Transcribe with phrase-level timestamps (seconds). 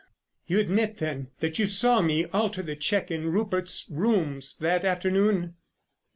[0.47, 5.57] "You admit, then, that you saw me alter the cheque in Rupert's rooms that afternoon?"